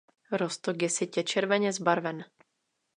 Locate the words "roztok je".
0.31-0.89